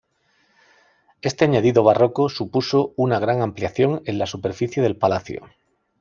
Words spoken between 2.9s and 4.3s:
una gran ampliación en la